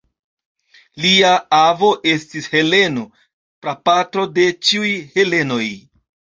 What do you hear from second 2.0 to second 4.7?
estis Heleno, prapatro de